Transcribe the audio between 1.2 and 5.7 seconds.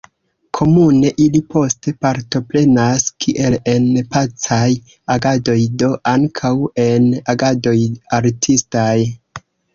ili poste partoprenas kiel en pacaj agadoj,